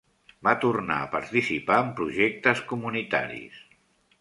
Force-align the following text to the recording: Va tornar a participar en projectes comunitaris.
Va 0.45 0.53
tornar 0.63 0.95
a 1.01 1.09
participar 1.11 1.77
en 1.83 1.91
projectes 2.01 2.65
comunitaris. 2.73 3.63